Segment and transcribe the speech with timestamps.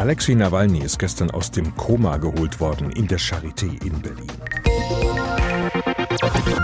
[0.00, 4.69] Alexei Nawalny ist gestern aus dem Koma geholt worden in der Charité in Berlin.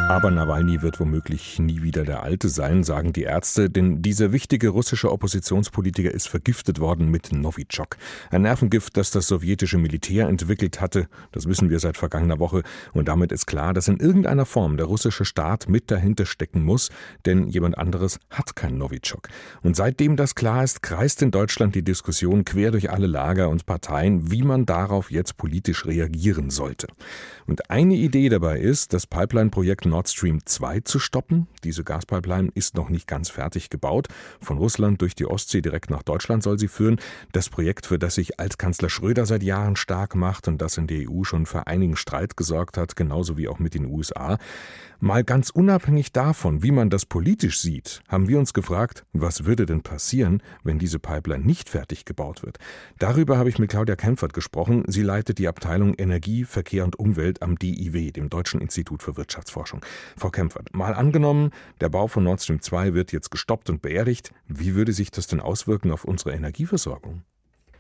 [0.08, 4.70] Aber Nawalny wird womöglich nie wieder der Alte sein, sagen die Ärzte, denn dieser wichtige
[4.70, 7.99] russische Oppositionspolitiker ist vergiftet worden mit Novichok.
[8.30, 12.62] Ein Nervengift, das das sowjetische Militär entwickelt hatte, das wissen wir seit vergangener Woche.
[12.94, 16.88] Und damit ist klar, dass in irgendeiner Form der russische Staat mit dahinter stecken muss,
[17.27, 19.29] denn jemand anderes hat kein Novichok.
[19.62, 23.66] Und seitdem das klar ist, kreist in Deutschland die Diskussion quer durch alle Lager und
[23.66, 26.86] Parteien, wie man darauf jetzt politisch reagieren sollte.
[27.46, 31.48] Und eine Idee dabei ist, das Pipeline-Projekt Nord Stream 2 zu stoppen.
[31.64, 34.09] Diese Gaspipeline ist noch nicht ganz fertig gebaut.
[34.41, 37.01] Von Russland durch die Ostsee direkt nach Deutschland soll sie führen.
[37.33, 41.10] Das Projekt, für das sich Altkanzler Schröder seit Jahren stark macht und das in der
[41.10, 44.38] EU schon für einigen Streit gesorgt hat, genauso wie auch mit den USA.
[45.01, 49.66] Mal ganz unabhängig davon, wie man das politisch sieht, haben wir uns gefragt, was würde
[49.66, 52.59] denn passieren, wenn diese Pipeline nicht fertig gebaut wird?
[52.98, 54.85] Darüber habe ich mit Claudia Kempfert gesprochen.
[54.87, 59.55] Sie leitet die Abteilung Energie, Verkehr und Umwelt am DIW, dem Deutschen Institut für Wirtschaftsforschung.
[60.16, 64.32] Frau Kempfert, mal angenommen, der Bau von Nord Stream 2 wird jetzt gestoppt und beerdigt.
[64.46, 67.22] Wie würde sich das denn auswirken auf unsere Energieversorgung?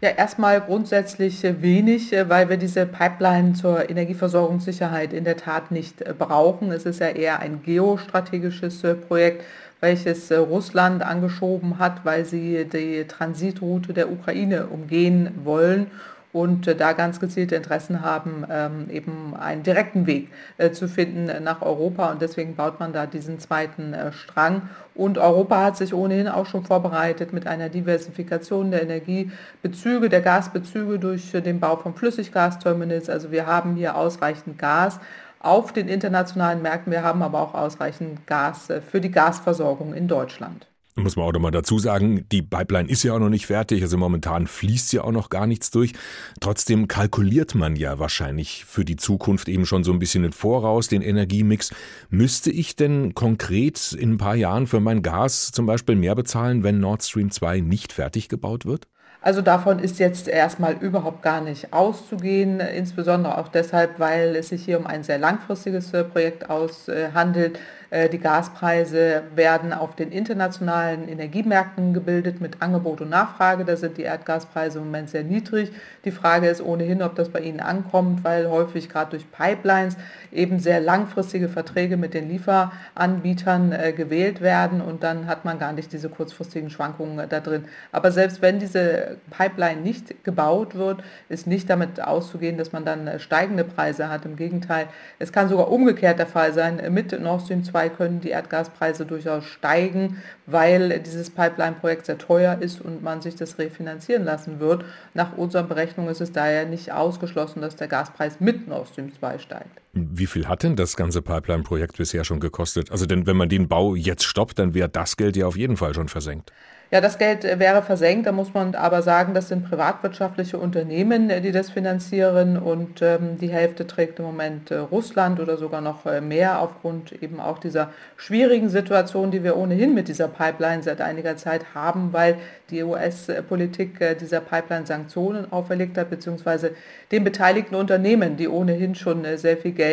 [0.02, 6.70] Ja, erstmal grundsätzlich wenig, weil wir diese Pipeline zur Energieversorgungssicherheit in der Tat nicht brauchen.
[6.70, 9.42] Es ist ja eher ein geostrategisches Projekt,
[9.80, 15.90] welches Russland angeschoben hat, weil sie die Transitroute der Ukraine umgehen wollen
[16.32, 21.62] und da ganz gezielte Interessen haben, ähm, eben einen direkten Weg äh, zu finden nach
[21.62, 22.10] Europa.
[22.10, 24.68] Und deswegen baut man da diesen zweiten äh, Strang.
[24.94, 30.98] Und Europa hat sich ohnehin auch schon vorbereitet mit einer Diversifikation der Energiebezüge, der Gasbezüge
[30.98, 33.08] durch den Bau von Flüssiggasterminals.
[33.08, 35.00] Also wir haben hier ausreichend Gas
[35.40, 36.92] auf den internationalen Märkten.
[36.92, 40.66] Wir haben aber auch ausreichend Gas äh, für die Gasversorgung in Deutschland.
[40.98, 43.98] Muss man auch nochmal dazu sagen, die Pipeline ist ja auch noch nicht fertig, also
[43.98, 45.92] momentan fließt ja auch noch gar nichts durch.
[46.40, 50.88] Trotzdem kalkuliert man ja wahrscheinlich für die Zukunft eben schon so ein bisschen im Voraus
[50.88, 51.70] den Energiemix.
[52.08, 56.62] Müsste ich denn konkret in ein paar Jahren für mein Gas zum Beispiel mehr bezahlen,
[56.62, 58.88] wenn Nord Stream 2 nicht fertig gebaut wird?
[59.20, 64.64] Also davon ist jetzt erstmal überhaupt gar nicht auszugehen, insbesondere auch deshalb, weil es sich
[64.64, 67.58] hier um ein sehr langfristiges Projekt aushandelt.
[67.90, 73.64] Äh, die Gaspreise werden auf den internationalen Energiemärkten gebildet mit Angebot und Nachfrage.
[73.64, 75.72] Da sind die Erdgaspreise im Moment sehr niedrig.
[76.04, 79.96] Die Frage ist ohnehin, ob das bei Ihnen ankommt, weil häufig gerade durch Pipelines
[80.32, 85.72] eben sehr langfristige Verträge mit den Lieferanbietern äh, gewählt werden und dann hat man gar
[85.72, 87.64] nicht diese kurzfristigen Schwankungen äh, da drin.
[87.92, 93.18] Aber selbst wenn diese Pipeline nicht gebaut wird, ist nicht damit auszugehen, dass man dann
[93.20, 94.24] steigende Preise hat.
[94.24, 94.88] Im Gegenteil,
[95.18, 96.80] es kann sogar umgekehrt der Fall sein.
[96.90, 102.56] Mit Nord Stream 2 2 können die Erdgaspreise durchaus steigen, weil dieses Pipeline-Projekt sehr teuer
[102.58, 104.86] ist und man sich das refinanzieren lassen wird.
[105.12, 109.38] Nach unseren Berechnungen ist es daher nicht ausgeschlossen, dass der Gaspreis mit Nord Stream 2
[109.38, 109.85] steigt.
[109.98, 112.92] Wie viel hat denn das ganze Pipeline-Projekt bisher schon gekostet?
[112.92, 115.78] Also denn wenn man den Bau jetzt stoppt, dann wäre das Geld ja auf jeden
[115.78, 116.52] Fall schon versenkt.
[116.92, 118.26] Ja, das Geld äh, wäre versenkt.
[118.26, 123.38] Da muss man aber sagen, das sind privatwirtschaftliche Unternehmen, äh, die das finanzieren und ähm,
[123.40, 127.58] die Hälfte trägt im Moment äh, Russland oder sogar noch äh, mehr aufgrund eben auch
[127.58, 132.36] dieser schwierigen Situation, die wir ohnehin mit dieser Pipeline seit einiger Zeit haben, weil
[132.70, 136.70] die US-Politik äh, dieser Pipeline Sanktionen auferlegt hat, beziehungsweise
[137.10, 139.85] den beteiligten Unternehmen, die ohnehin schon äh, sehr viel Geld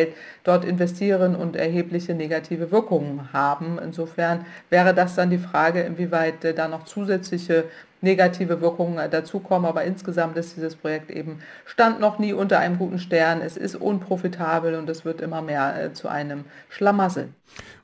[0.44, 3.78] dort investieren und erhebliche negative Wirkungen haben.
[3.82, 7.64] Insofern wäre das dann die Frage, inwieweit da noch zusätzliche
[8.04, 9.66] negative Wirkungen dazukommen.
[9.68, 13.40] Aber insgesamt ist dieses Projekt eben stand noch nie unter einem guten Stern.
[13.40, 17.30] Es ist unprofitabel und es wird immer mehr äh, zu einem Schlamassel.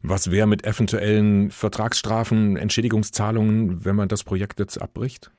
[0.02, 5.32] Was wäre mit eventuellen Vertragsstrafen, Entschädigungszahlungen, wenn man das Projekt jetzt abbricht?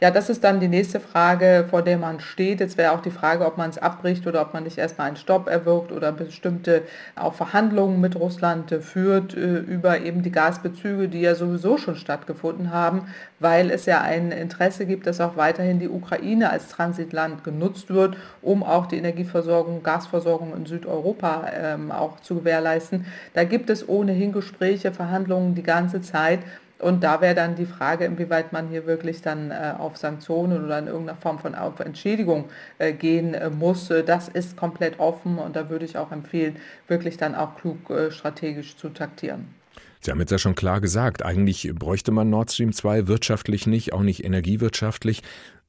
[0.00, 2.60] Ja, das ist dann die nächste Frage, vor der man steht.
[2.60, 5.16] Jetzt wäre auch die Frage, ob man es abbricht oder ob man nicht erstmal einen
[5.16, 6.82] Stopp erwirkt oder bestimmte
[7.16, 12.72] auch Verhandlungen mit Russland führt äh, über eben die Gasbezüge, die ja sowieso schon stattgefunden
[12.72, 13.08] haben,
[13.40, 18.16] weil es ja ein Interesse gibt, dass auch weiterhin die Ukraine als Transitland genutzt wird,
[18.40, 23.04] um auch die Energieversorgung, Gasversorgung in Südeuropa ähm, auch zu gewährleisten.
[23.34, 26.38] Da gibt es ohnehin Gespräche, Verhandlungen die ganze Zeit.
[26.78, 30.78] Und da wäre dann die Frage, inwieweit man hier wirklich dann äh, auf Sanktionen oder
[30.78, 32.44] in irgendeiner Form von auf Entschädigung
[32.78, 33.92] äh, gehen äh, muss.
[34.06, 38.10] Das ist komplett offen und da würde ich auch empfehlen, wirklich dann auch klug äh,
[38.12, 39.48] strategisch zu taktieren.
[40.00, 43.92] Sie haben jetzt ja schon klar gesagt, eigentlich bräuchte man Nord Stream 2 wirtschaftlich nicht,
[43.92, 45.22] auch nicht energiewirtschaftlich.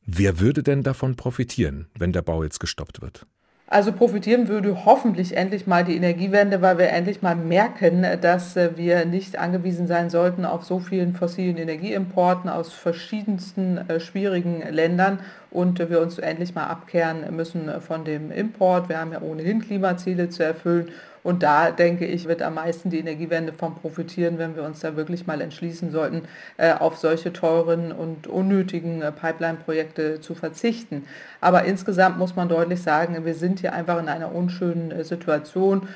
[0.05, 3.25] Wer würde denn davon profitieren, wenn der Bau jetzt gestoppt wird?
[3.71, 8.75] Also profitieren würde hoffentlich endlich mal die Energiewende, weil wir endlich mal merken, dass äh,
[8.75, 15.19] wir nicht angewiesen sein sollten auf so vielen fossilen Energieimporten aus verschiedensten äh, schwierigen Ländern
[15.51, 18.89] und wir uns endlich mal abkehren müssen von dem Import.
[18.89, 20.89] Wir haben ja ohnehin Klimaziele zu erfüllen
[21.23, 24.95] und da denke ich, wird am meisten die Energiewende von profitieren, wenn wir uns da
[24.95, 26.23] wirklich mal entschließen sollten,
[26.57, 31.05] äh, auf solche teuren und unnötigen äh, Pipeline-Projekte zu verzichten.
[31.41, 35.87] Aber insgesamt muss man deutlich sagen, wir sind hier einfach in einer unschönen äh, Situation.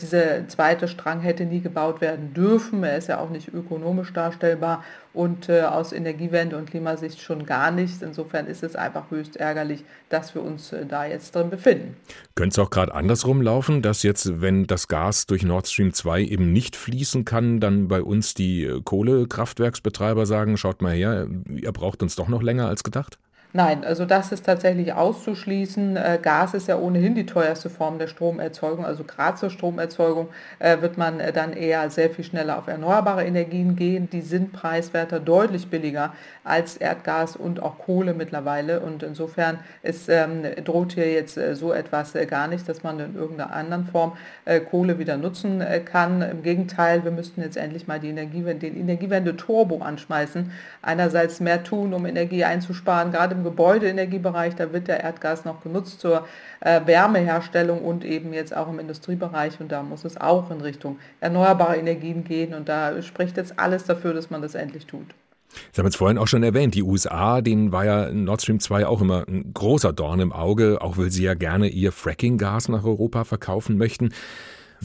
[0.00, 2.82] Dieser zweite Strang hätte nie gebaut werden dürfen.
[2.84, 8.02] Er ist ja auch nicht ökonomisch darstellbar und aus Energiewende und Klimasicht schon gar nicht.
[8.02, 11.96] Insofern ist es einfach höchst ärgerlich, dass wir uns da jetzt drin befinden.
[12.34, 16.22] Könnte es auch gerade andersrum laufen, dass jetzt, wenn das Gas durch Nord Stream 2
[16.22, 21.72] eben nicht fließen kann, dann bei uns die äh, Kohlekraftwerksbetreiber sagen, schaut mal her, ihr
[21.72, 23.18] braucht uns doch noch länger als gedacht?
[23.56, 25.96] Nein, also das ist tatsächlich auszuschließen.
[25.96, 28.84] Äh, Gas ist ja ohnehin die teuerste Form der Stromerzeugung.
[28.84, 30.26] Also gerade zur Stromerzeugung
[30.58, 34.10] äh, wird man äh, dann eher sehr viel schneller auf erneuerbare Energien gehen.
[34.10, 38.80] Die sind preiswerter, deutlich billiger als Erdgas und auch Kohle mittlerweile.
[38.80, 43.54] Und insofern ist, ähm, droht hier jetzt so etwas gar nicht, dass man in irgendeiner
[43.54, 44.16] anderen Form
[44.70, 46.22] Kohle wieder nutzen kann.
[46.22, 50.52] Im Gegenteil, wir müssten jetzt endlich mal die Energiewende, den Energiewende-Turbo anschmeißen.
[50.82, 56.00] Einerseits mehr tun, um Energie einzusparen, gerade im Gebäudeenergiebereich, da wird der Erdgas noch genutzt
[56.00, 56.26] zur
[56.60, 60.98] äh, Wärmeherstellung und eben jetzt auch im Industriebereich und da muss es auch in Richtung
[61.20, 65.06] erneuerbare Energien gehen und da spricht jetzt alles dafür, dass man das endlich tut.
[65.72, 68.86] Sie haben es vorhin auch schon erwähnt, die USA, denen war ja Nord Stream 2
[68.86, 72.84] auch immer ein großer Dorn im Auge, auch weil sie ja gerne ihr Fracking-Gas nach
[72.84, 74.10] Europa verkaufen möchten.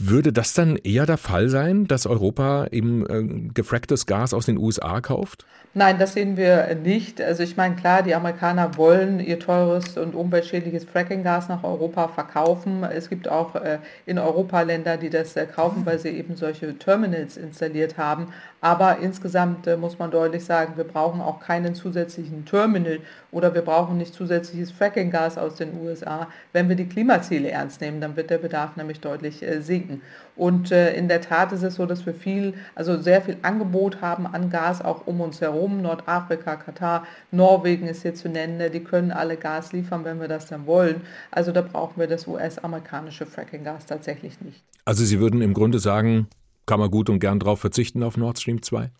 [0.02, 4.56] Würde das dann eher der Fall sein, dass Europa eben äh, gefracktes Gas aus den
[4.56, 5.44] USA kauft?
[5.72, 7.20] Nein, das sehen wir nicht.
[7.20, 12.82] Also ich meine, klar, die Amerikaner wollen ihr teures und umweltschädliches Fracking-Gas nach Europa verkaufen.
[12.82, 16.76] Es gibt auch äh, in Europa Länder, die das äh, kaufen, weil sie eben solche
[16.76, 18.32] Terminals installiert haben.
[18.60, 22.98] Aber insgesamt äh, muss man deutlich sagen, wir brauchen auch keinen zusätzlichen Terminal
[23.30, 26.26] oder wir brauchen nicht zusätzliches Fracking-Gas aus den USA.
[26.52, 30.02] Wenn wir die Klimaziele ernst nehmen, dann wird der Bedarf nämlich deutlich äh, sinken.
[30.36, 34.00] Und äh, in der Tat ist es so, dass wir viel, also sehr viel Angebot
[34.00, 35.82] haben an Gas auch um uns herum.
[35.82, 38.72] Nordafrika, Katar, Norwegen ist hier zu nennen.
[38.72, 41.02] Die können alle Gas liefern, wenn wir das dann wollen.
[41.30, 44.62] Also da brauchen wir das US-amerikanische Fracking-Gas tatsächlich nicht.
[44.84, 46.28] Also Sie würden im Grunde sagen,
[46.66, 48.90] kann man gut und gern darauf verzichten auf Nord Stream 2?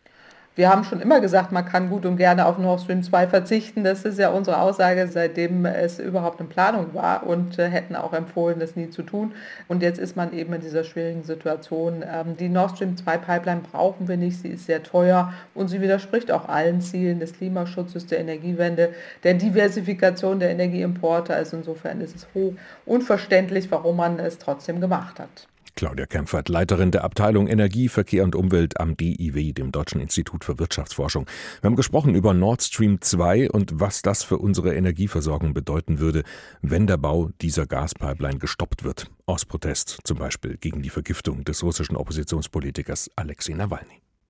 [0.56, 3.84] Wir haben schon immer gesagt, man kann gut und gerne auf Nord Stream 2 verzichten.
[3.84, 8.12] Das ist ja unsere Aussage, seitdem es überhaupt in Planung war und äh, hätten auch
[8.12, 9.32] empfohlen, das nie zu tun.
[9.68, 12.02] Und jetzt ist man eben in dieser schwierigen Situation.
[12.02, 15.80] Ähm, die Nord Stream 2 Pipeline brauchen wir nicht, sie ist sehr teuer und sie
[15.80, 18.90] widerspricht auch allen Zielen des Klimaschutzes, der Energiewende,
[19.22, 21.32] der Diversifikation der Energieimporte.
[21.32, 22.54] Also insofern ist es hoch
[22.86, 25.46] unverständlich, warum man es trotzdem gemacht hat.
[25.80, 30.58] Claudia Kempfert, Leiterin der Abteilung Energie, Verkehr und Umwelt am DIW, dem Deutschen Institut für
[30.58, 31.24] Wirtschaftsforschung.
[31.62, 36.22] Wir haben gesprochen über Nord Stream 2 und was das für unsere Energieversorgung bedeuten würde,
[36.60, 39.10] wenn der Bau dieser Gaspipeline gestoppt wird.
[39.24, 44.02] Aus Protest zum Beispiel gegen die Vergiftung des russischen Oppositionspolitikers Alexei Nawalny.